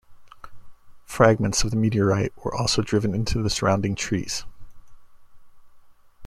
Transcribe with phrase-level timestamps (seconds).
[1.05, 4.45] Fragments of the meteorite were also driven into the surrounding trees.